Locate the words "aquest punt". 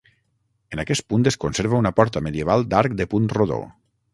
0.83-1.29